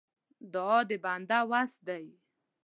دعا 0.53 0.77
د 0.89 0.91
بنده 1.03 1.39
وس 1.51 1.71
دی. 1.87 2.05